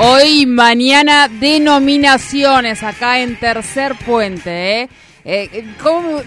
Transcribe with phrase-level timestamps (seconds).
[0.00, 4.88] Hoy, mañana, denominaciones acá en Tercer Puente, ¿eh?
[5.24, 6.22] Eh, ¿cómo-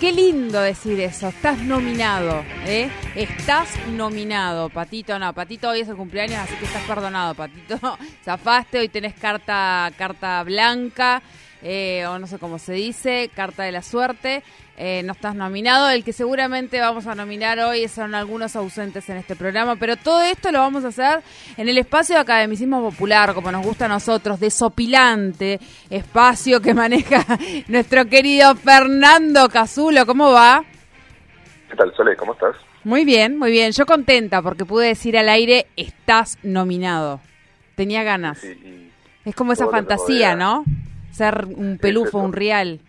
[0.00, 2.90] qué lindo decir eso, estás nominado, ¿eh?
[3.14, 7.78] Estás nominado, Patito, no, Patito hoy es el cumpleaños, así que estás perdonado, Patito.
[8.24, 11.22] Zafaste, hoy tenés carta, carta blanca,
[11.62, 14.42] eh, o no sé cómo se dice, carta de la suerte.
[14.78, 19.18] Eh, no estás nominado, el que seguramente vamos a nominar hoy son algunos ausentes en
[19.18, 21.20] este programa, pero todo esto lo vamos a hacer
[21.58, 25.60] en el espacio de academicismo popular, como nos gusta a nosotros, desopilante,
[25.90, 27.24] espacio que maneja
[27.68, 30.06] nuestro querido Fernando Casulo.
[30.06, 30.64] ¿Cómo va?
[31.68, 32.16] ¿Qué tal, Sole?
[32.16, 32.56] ¿Cómo estás?
[32.84, 33.72] Muy bien, muy bien.
[33.72, 37.20] Yo contenta porque pude decir al aire, estás nominado.
[37.76, 38.38] Tenía ganas.
[38.38, 38.90] Sí,
[39.24, 40.34] Es como esa fantasía.
[40.34, 40.64] ¿no?
[41.12, 42.80] Ser un pelufo, un real.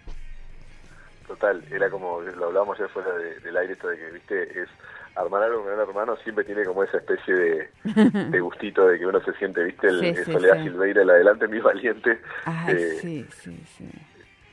[1.33, 4.69] Total, era como, lo hablábamos ayer fuera de- del aire, esto de que, viste, es
[5.15, 7.69] armar algo con un hermano siempre tiene como esa especie de,
[8.29, 10.63] de gustito de que uno se siente, viste, el, Sí, el sí, Soledad sí.
[10.63, 13.89] Silveira, el adelante mi valiente, Ay, eh, sí, sí, sí.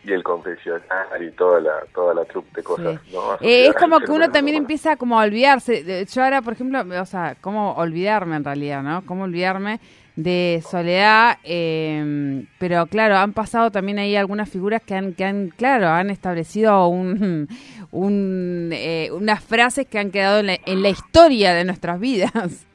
[0.04, 3.12] y el confesionario y toda la, toda la troupe de cosas, Sí.
[3.14, 3.34] ¿no?
[3.40, 4.64] Eh, es como que uno también humano.
[4.64, 6.06] empieza como a olvidarse.
[6.06, 9.02] Yo ahora, por ejemplo, o sea, cómo olvidarme en realidad, ¿no?
[9.06, 9.78] Cómo olvidarme
[10.16, 15.48] de Soledad, eh, pero claro, han pasado también ahí algunas figuras que han, que han
[15.50, 17.48] claro, han establecido un,
[17.90, 22.32] un, eh, unas frases que han quedado en la, en la historia de nuestras vidas.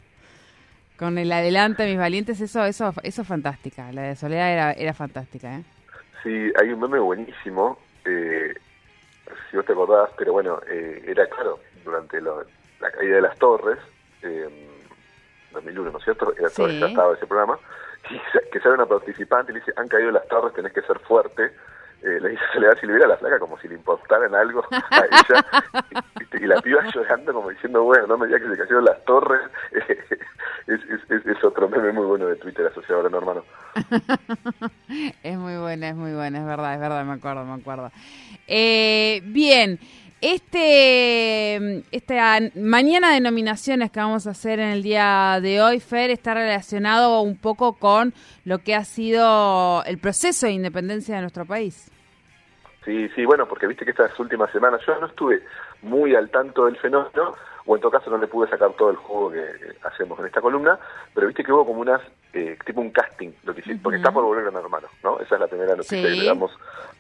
[0.98, 3.92] Con el adelante, mis valientes, eso, eso, eso es fantástica.
[3.92, 5.64] La de Soledad era, era fantástica, ¿eh?
[6.24, 8.54] Sí, hay un meme buenísimo, eh,
[9.52, 12.46] si vos te acordás, pero bueno, eh, era claro, durante lo-
[12.80, 13.78] la caída de las torres,
[14.24, 14.48] eh,
[15.56, 16.34] 2001, ¿no es cierto?
[16.38, 16.84] Era todo- Sí.
[16.84, 17.58] estaba ese programa,
[18.12, 20.82] y se- que sale una participante y le dice, han caído las torres, tenés que
[20.84, 21.52] ser fuerte.
[22.04, 25.46] Eh, le dice Soledad Silvera a la flaca como si le importaran algo a ella,
[26.34, 29.04] y, y la piba llorando como diciendo, bueno, no me digas que se cayeron las
[29.06, 29.42] torres.
[29.72, 29.90] es,
[30.68, 33.44] es- es- es otro meme muy bueno de Twitter asociado a Hermano.
[35.24, 37.92] Es muy buena, es muy buena, es verdad, es verdad, me acuerdo, me acuerdo.
[38.48, 39.80] Eh, bien,
[40.22, 46.10] este, esta mañana de nominaciones que vamos a hacer en el día de hoy, Fer,
[46.10, 51.46] está relacionado un poco con lo que ha sido el proceso de independencia de nuestro
[51.46, 51.92] país.
[52.86, 55.42] Sí, sí, bueno, porque viste que estas últimas semanas yo no estuve
[55.82, 57.34] muy al tanto del fenómeno,
[57.66, 59.44] o en todo caso no le pude sacar todo el jugo que
[59.84, 60.78] hacemos en esta columna,
[61.14, 62.02] pero viste que hubo como unas,
[62.34, 65.20] eh, tipo un casting, lo que hiciste, porque está por volver Gran Hermano, ¿no?
[65.20, 66.04] Esa es la primera noticia Sí.
[66.04, 66.52] que le damos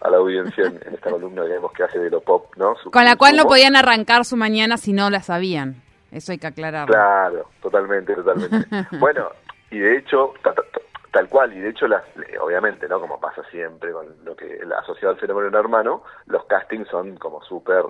[0.01, 2.75] a la audiencia en, en esta columna, digamos, que hace de lo pop, ¿no?
[2.77, 5.81] Su- Con la cual no podían arrancar su mañana si no la sabían.
[6.11, 6.93] Eso hay que aclararlo.
[6.93, 8.57] Claro, totalmente, totalmente.
[8.99, 9.29] bueno,
[9.69, 10.79] y de hecho, ta- ta- ta-
[11.11, 12.99] tal cual, y de hecho, las, eh, obviamente, ¿no?
[12.99, 17.41] Como pasa siempre con lo que la asociado al fenómeno hermano, los castings son como
[17.43, 17.83] súper.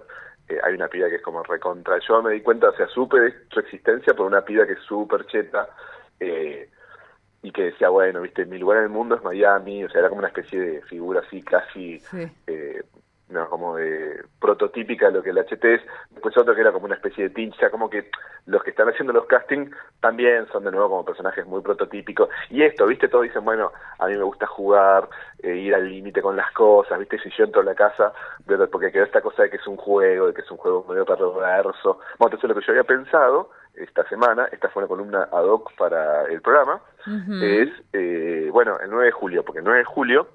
[0.49, 1.97] Eh, hay una piba que es como recontra.
[2.07, 4.79] Yo me di cuenta, o sea, supe de su existencia por una piba que es
[4.81, 5.69] súper cheta.
[6.19, 6.69] Eh,
[7.41, 10.09] y que decía, bueno, viste, mi lugar en el mundo es Miami, o sea, era
[10.09, 12.27] como una especie de figura así casi Sí.
[12.47, 12.81] eh,
[13.29, 15.81] no, como de prototípica de lo que el HT es,
[16.11, 18.09] después otro que era como una especie de tincha, como que
[18.45, 22.61] los que están haciendo los castings también son de nuevo como personajes muy prototípicos, y
[22.61, 25.09] esto, viste, todos dicen, bueno, a mí me gusta jugar,
[25.39, 28.13] eh, ir al límite con las cosas, viste, si yo entro a la casa,
[28.71, 31.05] porque quedó esta cosa de que es un juego, de que es un juego medio
[31.05, 35.43] perverso, bueno, entonces lo que yo había pensado esta semana, esta fue una columna ad
[35.43, 36.79] hoc para el programa,
[37.41, 40.27] es, eh, bueno, el 9 de julio, porque el 9 de julio,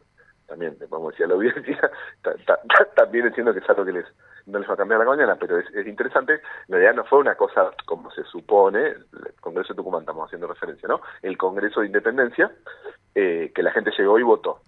[0.51, 1.91] también le podemos decir a la audiencia,
[2.23, 4.07] ta- ta- ta- también entiendo que es algo que les
[4.47, 6.41] no les va a cambiar la mañana, pero es, es interesante, en
[6.75, 9.07] realidad no fue una cosa como se supone, el
[9.41, 11.01] Congreso de Tucumán estamos haciendo referencia, ¿no?
[11.23, 12.51] El Congreso de Independencia,
[13.15, 14.61] eh, que la gente llegó y votó.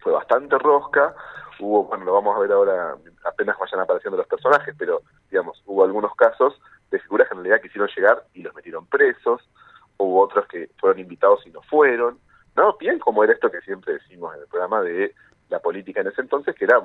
[0.00, 1.14] Fue bastante rosca,
[1.60, 5.00] hubo, bueno, lo vamos a ver ahora, apenas vayan apareciendo los personajes, pero,
[5.30, 6.60] digamos, hubo algunos casos
[6.90, 9.48] de figuras que en realidad quisieron llegar y los metieron presos,
[9.96, 12.18] hubo otros que fueron invitados y no fueron,
[12.58, 12.76] ¿no?
[12.78, 15.14] Bien como era esto que siempre decimos en el programa de
[15.48, 16.82] la política en ese entonces, que era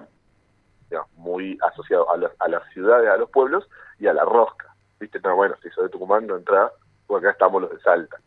[1.15, 3.67] muy asociado a, las- a las ciudades, a los pueblos
[3.99, 4.73] y a la rosca.
[4.99, 5.19] ¿Viste?
[5.23, 6.71] No, bueno, si sos de Tucumán no entra,
[7.07, 8.17] porque acá estamos los de Salta.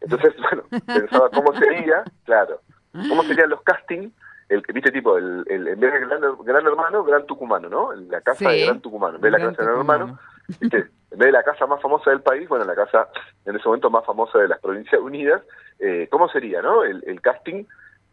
[0.00, 2.60] Entonces, bueno, pensaba cómo sería, claro,
[2.92, 4.12] cómo serían los castings
[4.50, 7.92] el, viste tipo, el, el, en vez de gran, gran hermano, gran tucumano, ¿no?
[7.92, 10.18] La casa de gran tucumano, en vez de la casa de gran hermano,
[10.60, 10.76] ¿viste?
[10.78, 13.08] en vez de la casa más famosa del país, bueno, la casa
[13.44, 15.40] en ese momento más famosa de las Provincias Unidas,
[15.78, 16.82] eh, ¿cómo sería, no?
[16.82, 17.64] El, el casting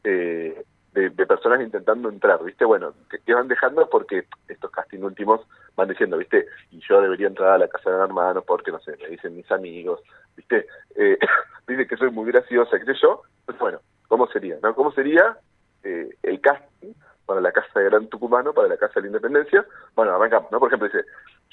[0.03, 0.63] eh,
[0.93, 2.65] de, personas intentando entrar, ¿viste?
[2.65, 2.93] Bueno,
[3.25, 5.41] que, van dejando porque estos casting últimos
[5.75, 6.45] van diciendo, ¿viste?
[6.71, 9.51] Y yo debería entrar a la casa de hermanos porque, no sé, me dicen mis
[9.51, 10.01] amigos,
[10.35, 10.67] ¿viste?
[10.95, 11.17] Eh,
[11.67, 13.23] dicen que soy muy graciosa, qué sé yo.
[13.45, 14.75] Pues bueno, ¿cómo sería, no?
[14.75, 15.37] ¿Cómo sería
[15.83, 16.93] eh, el casting
[17.25, 19.65] para la Casa de Gran Tucumano, para la Casa de la Independencia?
[19.95, 20.59] Bueno, arrancamos, ¿no?
[20.59, 21.05] Por ejemplo, dice,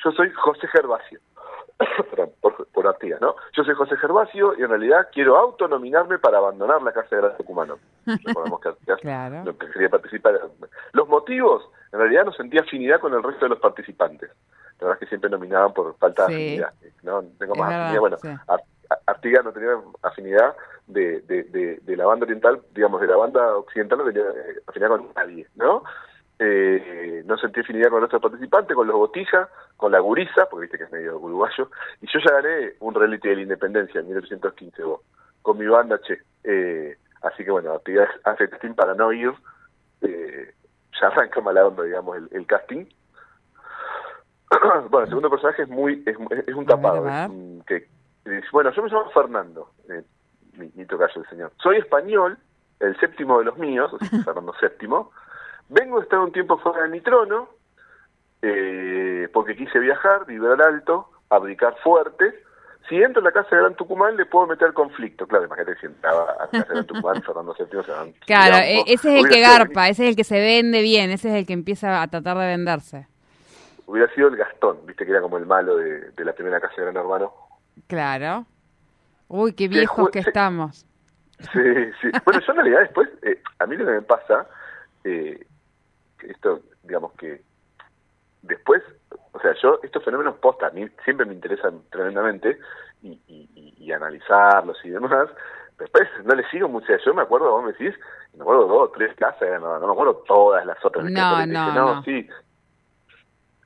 [0.03, 1.21] yo soy José Gervasio.
[2.41, 3.35] Por, por Artigas, ¿no?
[3.53, 7.37] Yo soy José Gervasio y en realidad quiero autonominarme para abandonar la Casa de Gran
[7.37, 7.79] Tucumano.
[8.07, 10.41] Recordemos que Artigas no quería participar.
[10.93, 14.31] Los motivos, en realidad no sentía afinidad con el resto de los participantes.
[14.79, 16.73] La verdad es que siempre nominaban por falta de afinidad.
[17.03, 18.01] No tengo más afinidad.
[18.01, 18.19] Bueno,
[19.07, 19.71] Artigas no tenía
[20.03, 20.55] afinidad
[20.87, 24.91] de, de, de, la banda oriental, digamos, de la banda occidental no tenía eh, afinidad
[24.91, 25.83] con nadie, ¿no?
[26.39, 30.79] eh, no sentí afinidad con nuestros participantes, con los Botija, con la Gurisa, porque viste
[30.79, 31.71] que es medio uruguayo,
[32.01, 35.01] y yo ya gané un reality de la independencia en 1815, vos,
[35.43, 36.19] con mi banda, che.
[36.43, 39.33] Eh, así que bueno, actividades hace casting para no ir,
[40.03, 40.53] eh,
[41.01, 42.87] ya arranca mala onda, digamos, el, casting.
[44.91, 46.17] bueno, el segundo personaje es muy, es,
[46.47, 47.05] es un tapado,
[47.67, 47.89] que,
[48.53, 49.71] bueno, yo me llamo Fernando,
[50.57, 51.53] mi, mi tocayo el señor.
[51.63, 52.39] Soy español,
[52.81, 55.13] el séptimo de los míos, o sea, Fernando séptimo,
[55.69, 57.49] Vengo a estar un tiempo fuera de mi trono,
[58.43, 62.43] eh, porque quise viajar, vibrar alto, abricar fuerte.
[62.89, 65.27] Si entro a la casa de Gran Tucumán, le puedo meter conflicto.
[65.27, 68.13] Claro, imagínate si entraba a la casa de Gran Tucumán, Fernando VII se van.
[68.27, 71.31] Claro, e-, ese es el que garpa, ese es el que se vende bien, ese
[71.31, 73.07] es el que empieza a tratar de venderse.
[73.87, 76.83] Hubiera sido el Gastón, viste que era como el malo de, la primera casa de
[76.83, 77.33] Gran Hermano.
[77.87, 78.47] Claro.
[79.29, 80.87] Uy, qué viejos que estamos.
[81.53, 82.09] Sí, sí.
[82.25, 84.47] Bueno, yo en realidad después, eh, a mí lo que me pasa,
[85.05, 85.47] eh,
[86.23, 87.43] esto, digamos que
[88.43, 88.83] después,
[89.33, 92.59] o sea, yo estos fenómenos posta, a mí siempre me interesan tremendamente
[93.03, 95.29] y, analizarlos y demás,
[95.79, 97.95] después no les sigo mucho, yo me acuerdo, vos me decís,
[98.35, 101.05] me acuerdo dos, tres clases, no, no me acuerdo todas las otras.
[101.11, 102.27] No, no, no, sí.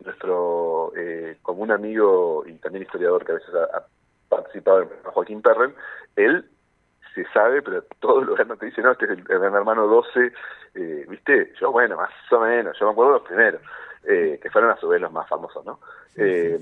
[0.05, 3.97] Nuestro eh, un amigo y también historiador que a veces ha, participado
[4.30, 5.75] en Joaquín Perren,
[6.16, 6.48] él
[7.14, 10.32] se sabe, pero todos los no te dicen, no, este es el, gran hermano 12,
[10.75, 11.52] eh, ¿viste?
[11.60, 13.60] Yo, bueno, más o menos, yo me acuerdo los primeros,
[14.04, 15.80] eh, que fueron a su vez los más famosos, ¿no?
[16.16, 16.58] eh,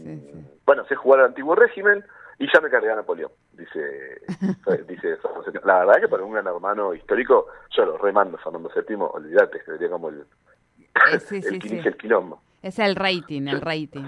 [0.64, 2.04] Bueno, sé jugar al antiguo régimen
[2.38, 4.22] y ya me cargué a Napoleón, dice,
[4.88, 5.18] dice
[5.64, 9.90] La verdad que para un gran hermano histórico, yo lo remando Fernando VII, olvídate, sería
[9.90, 12.40] como el, eh, el, el quilombo.
[12.62, 14.04] Es el rating, el rating.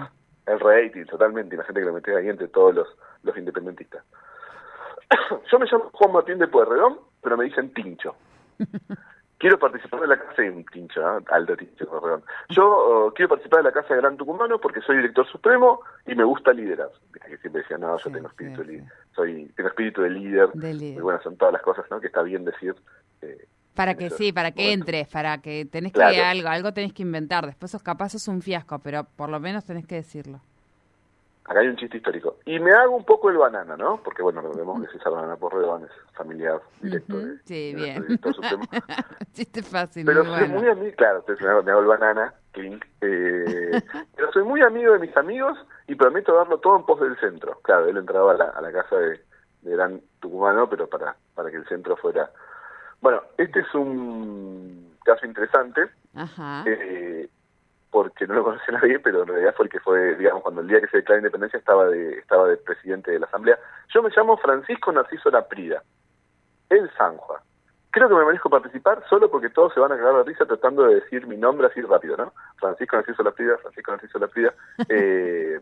[0.46, 2.88] El rating, totalmente, la gente que lo mete ahí entre todos los,
[3.23, 4.05] los independentistas.
[5.50, 8.15] Yo me llamo Juan Martín de Pueyrredón, pero me dicen Tincho.
[9.38, 11.23] Quiero participar de la casa de un Tincho, ¿eh?
[11.31, 12.25] alto Tincho, perdón.
[12.49, 16.17] Yo oh, quiero participar de la casa de Gran Tucumano porque soy director supremo y
[16.17, 16.91] me gusta liderar.
[17.12, 18.85] Que siempre decía, no, yo tengo espíritu, de
[19.15, 20.49] soy tengo espíritu de líder.
[20.81, 22.00] Y bueno, son todas las cosas, ¿no?
[22.00, 22.75] Que está bien decir.
[23.23, 27.03] Eh, para que sí, para que entres, para que tenés que algo, algo tenés que
[27.03, 27.47] inventar.
[27.47, 30.41] Después sos capaz sos un fiasco, pero por lo menos tenés que decirlo
[31.49, 32.37] acá hay un chiste histórico.
[32.45, 34.00] Y me hago un poco el banana, ¿no?
[34.05, 37.15] Porque, bueno, vemos que César Banana Porredón es familiar directo
[37.45, 38.05] Sí, bien.
[39.33, 40.05] chiste fácil.
[40.05, 41.25] Pero soy muy amigo, claro,
[41.65, 42.85] me hago el banana, clink.
[43.00, 43.83] Eh,
[44.17, 47.59] pero soy muy amigo de mis amigos y prometo darlo todo en pos del centro.
[47.62, 49.21] Claro, él entraba a la, a la casa de,
[49.62, 52.31] de Gran Tucumano, pero para, para que el centro fuera...
[53.00, 55.88] Bueno, este es un caso interesante.
[56.14, 56.64] Ajá.
[56.67, 57.31] Eh,
[57.99, 60.69] porque no lo conocía nadie, pero en realidad fue el que fue, digamos, cuando el
[60.69, 63.59] día que se declaró independencia estaba de, estaba de presidente de la Asamblea.
[63.93, 65.83] Yo me llamo Francisco Narciso Laprida,
[66.69, 67.43] el Sanjua.
[67.90, 70.85] Creo que me merezco participar solo porque todos se van a cagar de risa tratando
[70.85, 72.33] de decir mi nombre así rápido, ¿no?
[72.57, 74.55] Francisco Narciso Laprida, Francisco Narciso Laprida,
[74.88, 75.59] eh,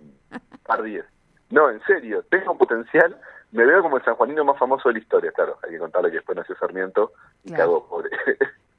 [1.48, 3.16] No, en serio, tengo un potencial,
[3.52, 6.16] me veo como el sanjuanino más famoso de la historia, claro, hay que contarle que
[6.16, 7.12] después nació Sarmiento
[7.44, 7.86] y claro.
[7.88, 8.10] pobre.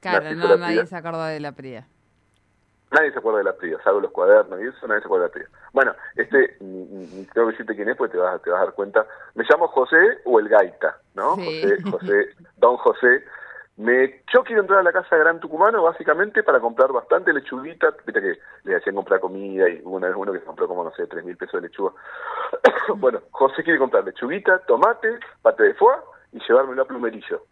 [0.00, 1.88] Claro, no, nadie se acordó de la Prida.
[2.90, 5.28] Nadie se acuerda de la Prida, salvo los cuadernos y eso, nadie se acuerda de
[5.28, 5.48] la Prida.
[5.72, 8.74] Bueno, este, ni, tengo que decirte quién es, pues te vas, te vas a dar
[8.74, 9.06] cuenta.
[9.34, 11.36] Me llamo José o el Gaita, ¿no?
[11.36, 13.24] José, José, Don José.
[13.76, 17.94] Me, yo quiero entrar a la casa de Gran Tucumano básicamente para comprar bastante lechuguita,
[18.04, 21.06] viste que le hacían comprar comida y una vez uno que compró como, no sé,
[21.06, 21.92] tres mil pesos de lechuga.
[22.96, 25.96] bueno, José quiere comprar lechuguita, tomate, pate de foie
[26.32, 27.42] y llevármelo a plumerillo.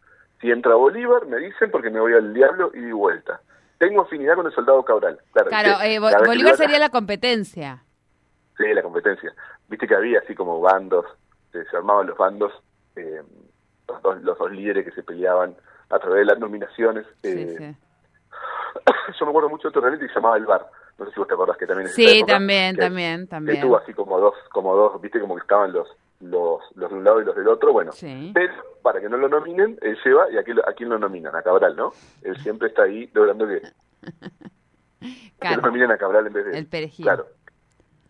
[0.41, 3.41] Si entra Bolívar, me dicen porque me voy al diablo y di vuelta
[3.79, 5.19] tengo afinidad con el soldado Cabral.
[5.33, 7.83] Claro, eh, Bolívar sería la competencia.
[8.57, 9.35] Sí, la competencia.
[9.69, 11.05] Viste que había así como bandos,
[11.53, 12.53] se armaban los bandos,
[12.97, 13.23] eh,
[13.89, 15.55] los, dos, los dos líderes que se peleaban
[15.91, 17.07] a través de las nominaciones.
[17.23, 17.75] Eh,
[19.19, 20.67] yo me acuerdo mucho de otro reality que se llamaba El Bar.
[20.99, 23.61] No sé si vos te acordás que también es Sí, también, también, Que también.
[23.61, 25.89] tuvo así como dos, como dos, viste, como que estaban los,
[26.21, 27.73] los, los de un lado y los del otro.
[27.73, 28.31] Bueno, Sí.
[28.35, 30.99] pero para que no lo nominen, él lleva y a quién, lo- a quién lo
[30.99, 31.93] nominan, a Cabral, ¿no?
[32.23, 33.63] Él siempre está ahí logrando que,
[35.41, 37.05] que lo nominen a Cabral en vez de el perejil.
[37.05, 37.27] Claro.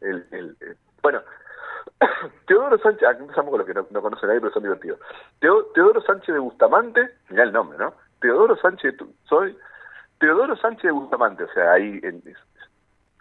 [0.00, 1.22] El, el, el- bueno,
[2.46, 5.00] Teodoro Sánchez, aquí empezamos con los que no, no conocen a nadie, pero son divertidos.
[5.40, 7.94] Teo- Teodoro Sánchez de Bustamante, mirá el nombre, ¿no?
[8.20, 8.94] Teodoro Sánchez,
[9.24, 9.56] soy
[10.18, 12.22] Teodoro Sánchez de Bustamante, o sea, ahí, en-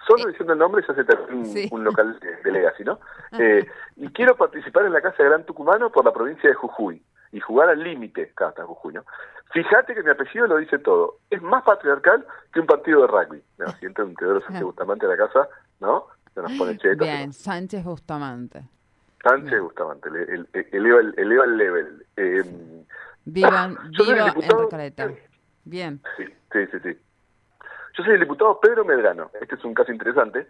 [0.07, 1.67] solo diciendo el nombre se hace también un, Sí.
[1.71, 3.00] un local de, de Legacy, ¿no?
[3.39, 7.01] Eh, y quiero participar en la Casa de Gran Tucumano por la provincia de Jujuy
[7.31, 9.03] y jugar al límite, está Jujuy, ¿no?
[9.51, 11.19] Fíjate que mi apellido lo dice todo.
[11.29, 13.41] Es más patriarcal que un partido de rugby.
[13.57, 13.67] ¿no?
[13.79, 15.47] Si entra un Teodoro Sánchez Bustamante a la casa,
[15.79, 16.07] ¿no?
[16.33, 17.07] Se nos pone chetos.
[17.07, 18.63] Bien, Sánchez Bustamante.
[19.24, 22.05] Sánchez Bustamante, el, el, el- eleva, el, eleva el level.
[22.17, 22.43] Eh,
[23.24, 25.09] Vivan, en Recoleta.
[25.63, 26.01] Bien.
[26.17, 27.00] sí, sí, sí, sí.
[27.97, 29.31] Yo soy el diputado Pedro Medrano.
[29.39, 30.47] Este es un caso interesante.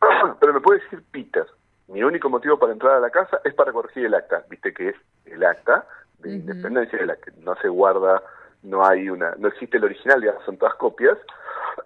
[0.40, 1.46] Pero me puede decir Peter.
[1.88, 4.44] Mi único motivo para entrar a la casa es para corregir el acta.
[4.48, 4.96] Viste que es
[5.26, 5.86] el acta
[6.18, 6.38] de Ujú.
[6.38, 8.22] independencia de la que no se guarda,
[8.62, 11.18] no hay una, no existe el original, digamos, son todas copias.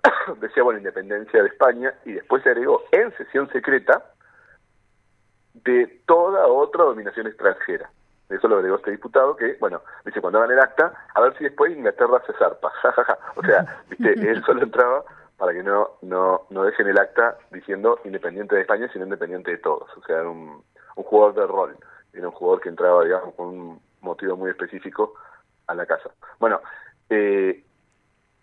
[0.41, 4.05] Decía, bueno, independencia de España y después se agregó en sesión secreta
[5.55, 7.91] de toda otra dominación extranjera.
[8.29, 11.45] Eso lo agregó este diputado que, bueno, dice, cuando hagan el acta, a ver si
[11.45, 12.73] después Inglaterra se zarpa.
[13.37, 15.05] O sea, viste, él solo entraba
[15.37, 19.59] para que no, no, no dejen el acta diciendo independiente de España, sino independiente de
[19.59, 19.89] todos.
[19.97, 20.65] O sea, era un,
[20.97, 21.77] un jugador de rol.
[22.13, 25.15] Era un jugador que entraba, digamos, con un motivo muy específico
[25.67, 26.11] a la casa.
[26.41, 26.61] Bueno,
[27.11, 27.63] eh,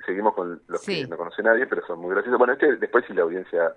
[0.06, 1.04] seguimos con los Sí.
[1.04, 2.38] que no conoce nadie, pero son muy graciosos.
[2.38, 3.74] Bueno, este después si la audiencia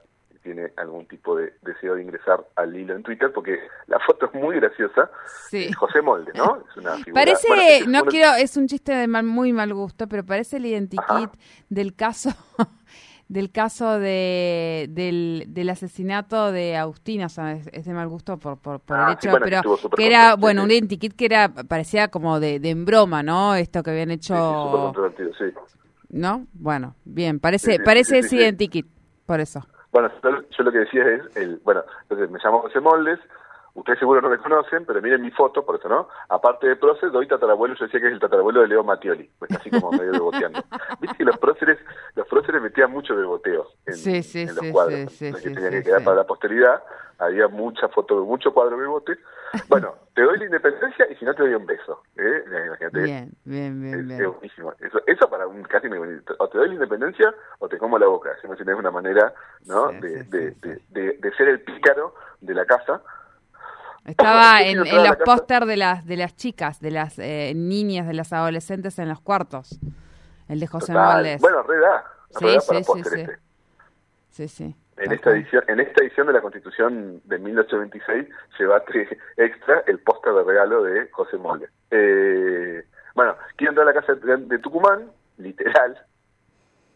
[0.46, 4.34] tiene algún tipo de deseo de ingresar al hilo en Twitter, porque la foto es
[4.34, 5.10] muy graciosa.
[5.50, 5.72] Sí.
[5.72, 6.62] José Molde, ¿no?
[6.70, 7.14] Es una figura...
[7.14, 10.58] Parece, bueno, es no quiero, es un chiste de mal, muy mal gusto, pero parece
[10.58, 11.30] el identikit
[11.68, 12.30] del caso
[13.28, 18.38] del caso de del, del asesinato de Agustina, o sea, es, es de mal gusto
[18.38, 20.64] por por, por Ah, el sí, hecho, bueno, que pero súper que era bueno, sí.
[20.66, 23.56] un identikit que era parecía como de, de en broma, ¿no?
[23.56, 25.44] Esto que habían Sí, sí, súper hecho, controvertido, sí.
[26.10, 26.46] ¿no?
[26.54, 28.42] Bueno, bien, parece Sí, sí, parece sí, ese sí, sí.
[28.42, 28.86] identikit,
[29.26, 29.66] por eso.
[29.96, 33.18] Bueno, yo, lo que decía es, el, bueno, entonces me llamo José Moldes,
[33.76, 37.10] ustedes seguro no me conocen, pero miren mi foto, por eso no, aparte de prócer,
[37.12, 40.12] doy tatarabuelo, yo decía que es el tatarabuelo de Leo Mattioli, pues así como medio
[40.12, 40.60] beboteando.
[41.00, 41.78] Viste que los próceres,
[42.14, 45.38] los próceres metían mucho beboteo en, Sí, sí, en los sí, cuadros, sí, sí, ¿no?
[45.38, 46.82] que tenía que quedar para la posteridad,
[47.18, 49.16] había mucha foto, mucho cuadro bebote.
[49.68, 52.42] Bueno, te doy la independencia y si no te doy un beso, ¿eh?
[52.66, 54.30] Imagínate, Bien, bien, bien, es, es bien.
[54.32, 54.72] buenísimo.
[54.80, 58.06] Eso, eso para un casi me o te doy la independencia o te como la
[58.06, 58.36] boca.
[58.42, 59.32] Si no tienes una manera,
[59.66, 59.92] ¿no?
[59.92, 60.50] De, de,
[60.90, 63.00] de- de ser el pícaro de la casa.
[64.06, 65.18] Estaba en, los casa.
[65.24, 69.20] póster de las de las chicas, de las eh, niñas, de las adolescentes en los
[69.20, 69.78] cuartos.
[70.48, 71.16] El de José Total.
[71.16, 71.40] Moldes.
[71.40, 72.04] Bueno, re da,
[72.38, 73.20] Sí, sí, sí, sí.
[73.20, 73.38] este.
[74.30, 74.76] Sí, sí.
[74.98, 80.32] En esta edición, en esta edición de la Constitución de 1826, llevate extra el póster
[80.32, 81.68] de regalo de José Molde.
[81.90, 82.82] Eh,
[83.14, 85.98] bueno, quiero entrar a la casa de Tucumán, literal,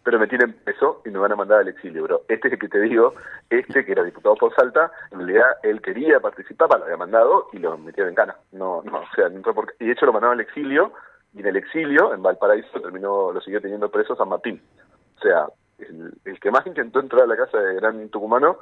[0.02, 2.22] pero me tienen preso y me van a mandar al exilio, bro.
[2.28, 3.14] Este es el que te digo,
[3.50, 7.58] este que era diputado por Salta, en realidad él quería participar, lo había mandado y
[7.58, 8.36] lo metieron en cana.
[8.52, 9.28] No, no, o sea,
[9.78, 10.92] y de hecho lo mandaron al exilio,
[11.34, 14.60] y en el exilio, en Valparaíso, terminó, lo siguió teniendo preso San Martín.
[15.18, 15.46] O sea,
[15.78, 18.58] el, el que más intentó entrar a la casa de Gran Tucumano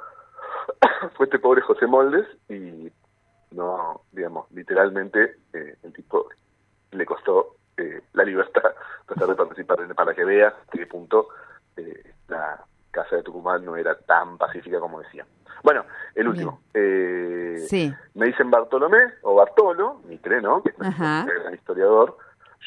[1.15, 2.91] fue este pobre José Moldes y
[3.51, 6.27] no, digamos, literalmente eh, el tipo
[6.91, 8.63] le costó eh, la libertad
[9.05, 11.29] tratar de participar en- para que veas que punto
[11.77, 12.59] eh, la
[12.91, 15.25] casa de Tucumán no era tan pacífica como decían.
[15.63, 16.61] Bueno, el último.
[16.73, 17.93] Eh, Sí.
[18.15, 20.63] Me dicen Bartolomé o Bartolo, Mitre, ¿no?
[20.63, 22.17] Que es un gran historiador.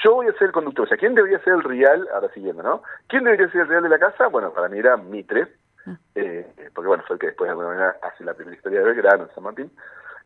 [0.04, 0.84] Yo voy a ser el conductor.
[0.84, 2.08] O sea, ¿quién debería ser el real?
[2.14, 2.82] Ahora siguiendo, ¿no?
[3.08, 4.26] ¿Quién debería ser el real de la casa?
[4.28, 5.48] Bueno, para mí era Mitre.
[5.86, 5.96] Ah.
[6.14, 8.84] eh, porque, bueno, fue el que después de alguna manera hace la primera historia de
[8.84, 9.70] Belgrano, en San Martín.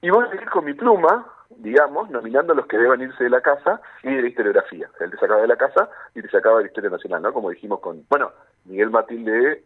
[0.03, 3.31] Y voy a seguir con mi pluma, digamos, nominando a los que deban irse de
[3.31, 4.89] la casa y de la historiografía.
[5.01, 7.33] Él te sacaba de la casa y te sacaba de la historia nacional, ¿no?
[7.33, 8.31] Como dijimos con, bueno,
[8.65, 9.65] Miguel Martín de...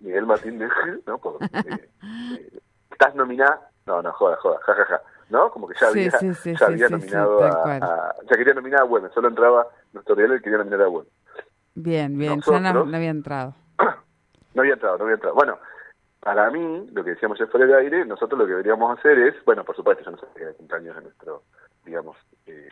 [0.00, 0.68] Miguel Martín de...
[1.06, 1.18] ¿no?
[1.18, 2.58] Por, eh, eh,
[2.90, 3.68] ¿Estás nominada?
[3.86, 5.00] No, no, joda, joda, jajaja.
[5.30, 5.50] ¿No?
[5.50, 8.54] Como que ya había, sí, sí, ya sí, había sí, sí, nominado a, Ya quería
[8.54, 11.12] nominar a Güemes, solo entraba nuestro real y quería nominar a Güemes.
[11.74, 12.40] Bien, bien.
[12.40, 13.54] Ya no, Nosotros- no había entrado.
[14.54, 15.34] No había entrado, no había entrado.
[15.36, 15.58] Bueno,
[16.20, 19.34] para mí, lo que decíamos ya fuera del aire, nosotros lo que deberíamos hacer es,
[19.44, 21.42] bueno, por supuesto, yo no sé qué de cumpleaños de nuestro,
[21.84, 22.68] digamos, eh,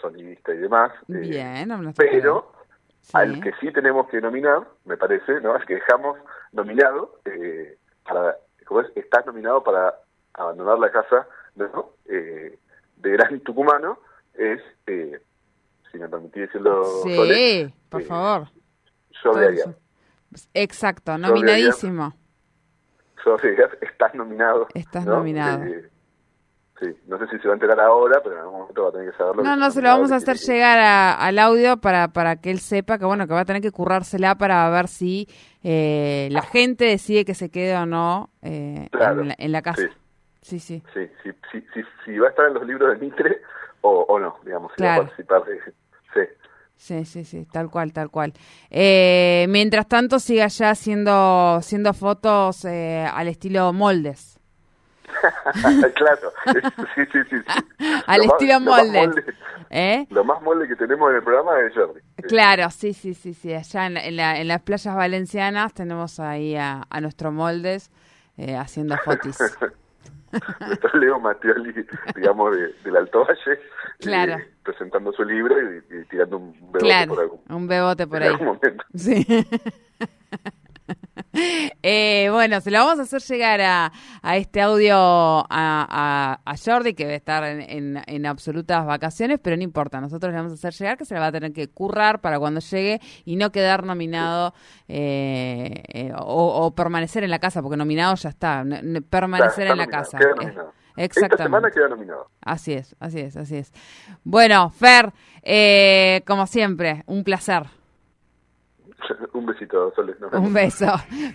[0.00, 0.92] sonidista y demás.
[1.08, 2.52] eh, Bien, hablas Pero
[3.00, 3.12] Sí.
[3.14, 5.56] al que sí tenemos que nominar, me parece, ¿no?
[5.56, 6.18] Es que dejamos
[6.52, 8.88] nominado, eh, para, ¿cómo es?
[8.96, 9.94] Estás nominado para
[10.34, 11.90] abandonar la casa, ¿no?
[12.06, 12.58] Eh,
[12.96, 14.00] de Gran Tucumano,
[14.34, 15.20] es, eh,
[15.90, 17.16] si me permitís decirlo, Sí,
[17.88, 18.48] por eh, favor.
[19.12, 19.74] Eso.
[20.52, 22.12] Exacto, nominadísimo.
[23.80, 24.66] Estás nominado.
[24.74, 25.16] Estás ¿no?
[25.16, 25.64] nominado.
[25.64, 25.88] Eh,
[26.80, 28.92] sí, no sé si se va a enterar ahora, pero en algún momento va a
[28.92, 29.42] tener que saberlo.
[29.42, 32.50] No, que no, se lo vamos a hacer llegar a- al audio para, para que
[32.50, 35.28] él sepa que bueno que va a tener que currársela para ver si
[35.62, 39.62] eh, la gente decide que se quede o no eh, Claro, en, la, en la
[39.62, 39.82] casa.
[39.82, 39.88] sí.
[40.42, 40.80] Sí, sí.
[40.94, 43.40] Sí, sí, sí, sí, sí, va a estar en los libros de Mitre
[43.80, 45.02] o, o no, digamos, si Claro.
[45.02, 45.58] va a participar de...
[46.76, 47.04] Sí.
[47.04, 48.32] Sí, sí, tal cual, tal cual.
[48.70, 54.38] Eh, mientras tanto, sigue allá haciendo, haciendo fotos eh, al estilo moldes.
[55.94, 56.32] claro,
[56.94, 57.36] sí, sí, sí.
[57.38, 57.88] sí.
[58.06, 59.24] Al Lo más- estilo lo más molde.
[59.70, 60.06] ¿Eh?
[60.10, 62.00] Lo más molde que tenemos en el programa es Jordi.
[62.28, 63.52] Claro, sí, sí, sí, sí.
[63.54, 67.90] Allá en, la- en, la- en las playas valencianas tenemos ahí a, a nuestros moldes
[68.36, 69.38] eh, haciendo fotis.
[70.60, 71.72] Nuestro Leo Mattioli,
[72.14, 73.60] digamos, de- del Alto Valle,
[74.00, 74.32] Claro.
[74.34, 78.16] eh, presentando su libro y, y tirando un bebote por Claro, algún, un bebote por
[78.18, 78.28] en ahí.
[78.30, 78.84] algún momento.
[78.94, 79.26] Sí.
[81.82, 86.54] Eh, bueno, se lo vamos a hacer llegar a, a este audio a, a, a
[86.56, 90.52] Jordi, que debe estar en, en- en absolutas vacaciones, pero no importa, nosotros le vamos
[90.52, 93.36] a hacer llegar, que se le va a tener que currar para cuando llegue y
[93.36, 94.54] no quedar nominado
[94.88, 98.64] eh, eh, o, o permanecer en la casa, porque nominado ya está,
[99.10, 100.18] permanecer Claro, en la casa.
[100.18, 100.72] Eh, nominado.
[100.96, 101.42] Esta Exactamente.
[101.42, 102.30] semana queda nominado.
[102.40, 103.70] Así es, así es, así es.
[104.24, 105.12] Bueno, Fer,
[105.42, 107.64] eh, como siempre, un placer.
[109.34, 110.16] un besito, Soles.
[110.32, 110.86] Un beso.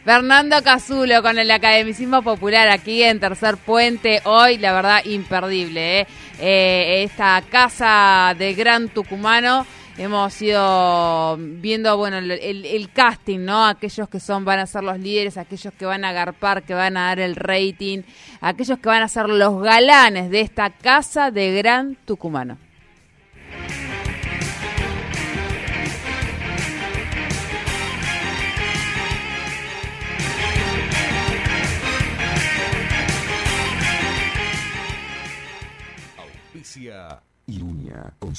[0.03, 4.21] Fernando Casulo con el academicismo popular aquí en Tercer Puente.
[4.25, 6.01] Hoy, la verdad, imperdible.
[6.01, 6.07] ¿eh?
[6.39, 9.65] Eh, esta casa de Gran Tucumano.
[9.97, 13.65] Hemos ido viendo, bueno, el, el- el casting, ¿no?
[13.67, 16.95] Aquellos que son, van a ser los líderes, aquellos que van a agarpar, que van
[16.95, 18.01] a dar el rating,
[18.39, 22.57] aquellos que van a ser los galanes de esta casa de Gran Tucumano.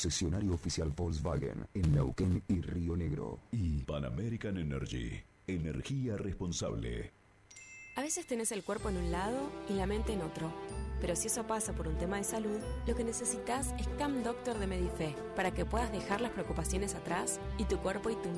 [0.02, 3.38] Concesionario oficial Volkswagen en Neuquén y Río Negro.
[3.52, 5.12] Y Pan American Energy,
[5.46, 7.12] energía responsable.
[7.94, 9.38] A veces tenés el cuerpo en un lado
[9.68, 10.52] y la mente en otro.
[11.00, 14.58] Pero si eso pasa por un tema de salud, lo que necesitas es Cam Doctor
[14.58, 18.28] de Medife para que puedas dejar las preocupaciones atrás y tu cuerpo y tu